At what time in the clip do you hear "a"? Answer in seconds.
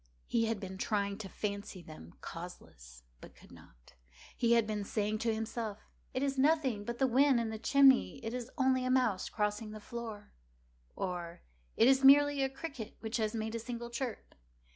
8.83-8.89, 12.41-12.49, 13.53-13.59